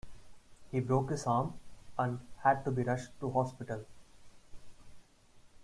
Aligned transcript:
He 0.71 0.79
broke 0.79 1.11
his 1.11 1.27
arm 1.27 1.53
and 1.95 2.21
had 2.43 2.65
to 2.65 2.71
be 2.71 2.81
rushed 2.81 3.11
to 3.19 3.29
hospital. 3.29 3.85